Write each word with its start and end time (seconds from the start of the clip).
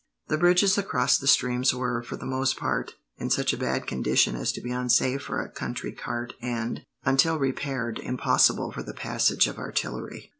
The 0.29 0.37
bridges 0.39 0.79
across 0.79 1.19
the 1.19 1.27
streams 1.27 1.75
were, 1.75 2.01
for 2.01 2.15
the 2.15 2.25
most 2.25 2.57
part, 2.57 2.95
in 3.19 3.29
such 3.29 3.53
a 3.53 3.57
bad 3.57 3.85
condition 3.85 4.35
as 4.35 4.51
to 4.53 4.59
be 4.59 4.71
unsafe 4.71 5.21
for 5.21 5.39
a 5.39 5.47
country 5.51 5.91
cart 5.91 6.33
and, 6.41 6.83
until 7.05 7.37
repaired, 7.37 7.99
impossible 7.99 8.71
for 8.71 8.81
the 8.81 8.95
passage 8.95 9.45
of 9.45 9.59
artillery. 9.59 10.29